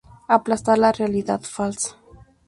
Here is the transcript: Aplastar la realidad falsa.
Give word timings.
Aplastar 0.35 0.79
la 0.79 0.91
realidad 0.91 1.41
falsa. 1.57 1.95